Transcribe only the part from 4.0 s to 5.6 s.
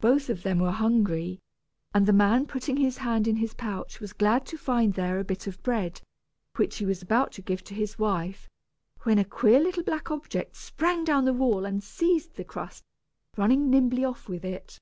was glad to find there a bit